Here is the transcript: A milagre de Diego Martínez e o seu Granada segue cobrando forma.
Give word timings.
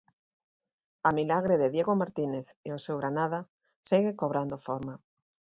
A 1.09 1.11
milagre 1.17 1.55
de 1.61 1.67
Diego 1.75 1.93
Martínez 2.01 2.47
e 2.67 2.69
o 2.77 2.83
seu 2.85 2.95
Granada 3.01 3.39
segue 3.89 4.17
cobrando 4.21 4.61
forma. 4.67 4.93